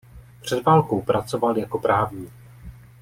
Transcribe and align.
Před 0.41 0.65
válkou 0.65 1.01
pracoval 1.01 1.57
jako 1.57 1.79
právník. 1.79 2.31